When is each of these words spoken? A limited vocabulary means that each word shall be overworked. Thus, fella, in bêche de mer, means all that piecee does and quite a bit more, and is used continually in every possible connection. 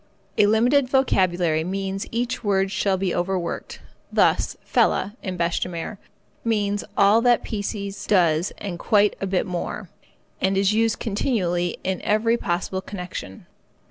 A 0.39 0.47
limited 0.47 0.89
vocabulary 0.89 1.63
means 1.63 2.05
that 2.05 2.09
each 2.11 2.43
word 2.43 2.71
shall 2.71 2.97
be 2.97 3.13
overworked. 3.13 3.81
Thus, 4.11 4.57
fella, 4.63 5.15
in 5.21 5.37
bêche 5.37 5.61
de 5.61 5.69
mer, 5.69 5.99
means 6.43 6.83
all 6.97 7.21
that 7.21 7.43
piecee 7.43 8.07
does 8.07 8.51
and 8.57 8.79
quite 8.79 9.15
a 9.21 9.27
bit 9.27 9.45
more, 9.45 9.89
and 10.41 10.57
is 10.57 10.73
used 10.73 10.97
continually 10.97 11.77
in 11.83 12.01
every 12.01 12.35
possible 12.35 12.81
connection. 12.81 13.45